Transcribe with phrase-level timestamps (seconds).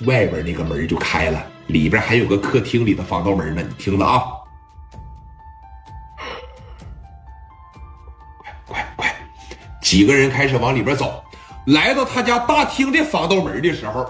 [0.00, 3.62] 外边那个门就开了，里边还有个客厅里的防盗门呢。
[3.66, 4.24] 你听着啊，
[8.66, 9.16] 快快快！
[9.80, 11.22] 几个人开始往里边走，
[11.66, 14.06] 来到他家大厅的防盗门的时候，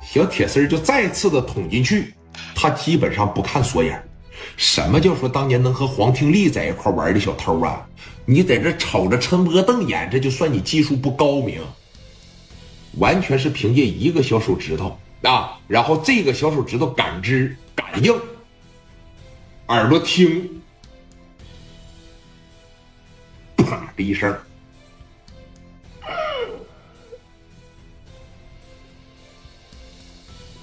[0.00, 2.14] 小铁丝就再次的捅进去。
[2.54, 4.02] 他基本上不看锁眼。
[4.56, 7.84] 什么叫说当年能和黄廷丽在一块玩的小偷啊？
[8.24, 11.60] 你在这瞅着抻摸瞪眼，这就算你技术不高明。
[12.96, 18.12] 完全是凭借一个小手指头啊，然后这个小手指头感知感应，
[19.68, 20.60] 耳朵听，
[23.56, 24.36] 啪的一声，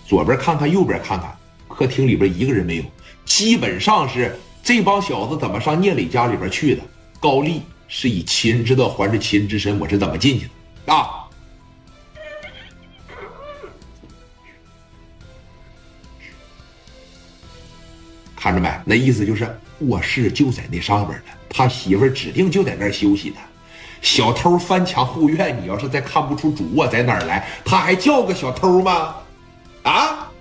[0.07, 2.83] 左边看看，右边看看，客厅里边一个人没有，
[3.25, 6.81] 基本上是这帮小子怎么上聂磊家里边去的？
[7.19, 10.49] 高丽是以其人之道还治其人之身，我是怎么进去
[10.85, 11.24] 的啊？
[18.45, 18.69] 看着没？
[18.85, 23.37] 那意思就是卧室就在那上边呢，他媳妇指定就在那儿休息呢。
[24.03, 29.15] 小偷翻墙后院，你要是再看不出主卧在哪儿来，他还叫个小偷吗？
[29.81, 30.31] 啊，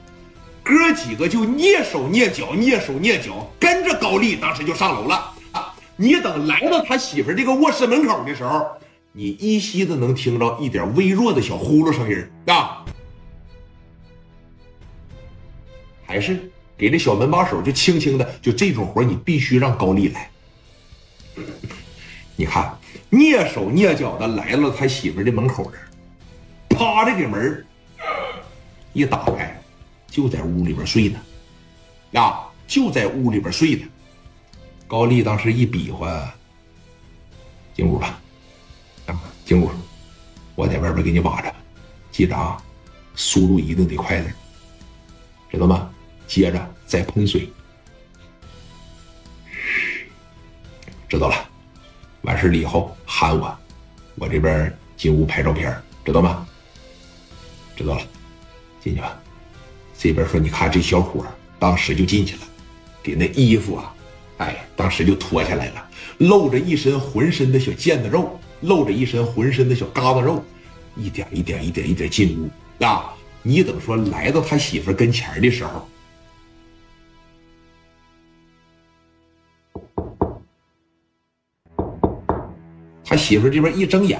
[0.63, 5.33] 哥几个就蹑手蹑脚，蹑手蹑脚，跟着高丽，当时就上楼了。
[5.53, 8.67] 啊，你等来到他媳妇这个卧室门口的时候，
[9.13, 12.23] 你依稀的能听着一点微弱的小呼噜声音
[12.55, 12.85] 啊，
[16.05, 16.51] 还是？
[16.77, 20.31] 给这小门把手就轻轻的，就这种活你必须让高丽来。
[22.37, 22.77] 你看，
[23.11, 25.71] 蹑手蹑脚的来了他媳妇的门口
[26.69, 27.65] 这啪的给门
[28.93, 29.63] 一打开，
[30.09, 31.21] 就在屋里边睡呢，
[32.21, 33.87] 啊，就在屋里边睡呢。
[34.87, 36.35] 高丽当时一比划，
[37.75, 38.21] 进屋吧，
[39.07, 39.71] 啊，进屋，
[40.57, 41.55] 我在外边给你把着，
[42.11, 42.61] 记着啊，
[43.15, 44.35] 速度一定得快点，
[45.51, 45.91] 知道吗？
[46.35, 47.49] 接着再喷水，
[51.09, 51.49] 知道了。
[52.23, 53.57] 完事了以后喊我，
[54.17, 55.73] 我这边进屋拍照片，
[56.05, 56.45] 知道吗？
[57.77, 58.03] 知道了，
[58.83, 59.17] 进去吧。
[59.97, 61.25] 这边说，你看这小伙
[61.61, 62.43] 当时就进去了，
[63.01, 63.95] 给那衣服啊，
[64.39, 65.89] 哎，当时就脱下来了，
[66.19, 70.45] 露着一身浑身的小腱子肉，露着一身浑身的小疙瘩肉，
[70.97, 73.15] 一点一点一点一点进屋啊。
[73.43, 75.89] 你等说来到他媳妇跟前的时候。
[83.05, 84.19] 他媳妇这边一睁眼，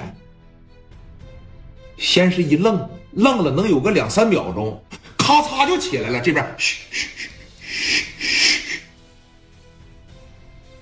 [1.97, 4.83] 先是一愣，愣了能有个两三秒钟，
[5.17, 6.21] 咔嚓就起来了。
[6.21, 7.29] 这边嘘嘘嘘
[7.65, 8.79] 嘘嘘。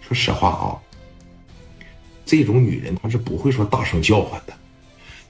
[0.02, 0.75] 说实话啊，
[2.25, 4.53] 这种女人她是不会说大声叫唤的。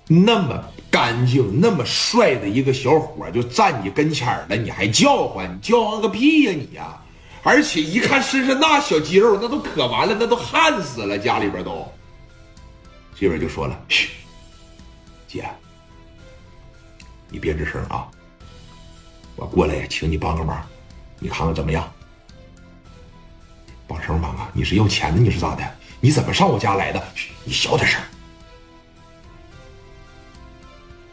[0.08, 5.50] 那么干净、那么帅的一个小伙就站你跟前了，你还叫唤？
[5.56, 7.00] 你叫唤个屁呀你呀！
[7.42, 11.88] 而且一看身上那小肌肉，那都可完了，那都汗死了，家里边都。
[13.16, 14.10] 这边就说了：“嘘，
[15.28, 15.50] 姐，
[17.30, 18.10] 你别吱声啊！
[19.36, 20.62] 我过来请你帮个忙，
[21.20, 21.90] 你看看怎么样？
[23.88, 24.52] 帮什么忙啊？
[24.54, 25.22] 你是要钱的？
[25.22, 25.64] 你是咋的？
[26.02, 27.02] 你怎么上我家来的？
[27.16, 28.02] 嘘，你小点声。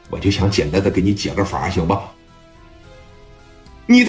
[0.09, 2.12] 我就想简单的给你解个法，行吧？
[3.87, 4.05] 你，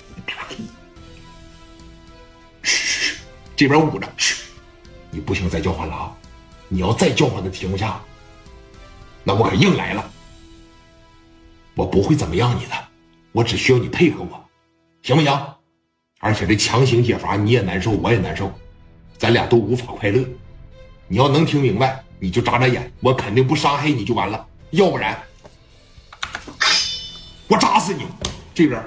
[2.63, 3.17] 嘘，
[3.55, 4.43] 这边捂着，嘘，
[5.11, 6.15] 你不行，再叫唤了啊！”
[6.73, 8.01] 你要再叫唤的情况下，
[9.25, 10.09] 那我可硬来了。
[11.75, 12.71] 我不会怎么样你的，
[13.33, 14.41] 我只需要你配合我，
[15.03, 15.37] 行不行？
[16.21, 18.49] 而且这强行解乏你也难受，我也难受，
[19.17, 20.25] 咱俩都无法快乐。
[21.09, 24.47] 你要能听明白，你就眨眨眼，我肯定不伤害你就完了。
[24.69, 25.21] 要不然，
[27.49, 28.05] 我扎死你！
[28.55, 28.81] 这边。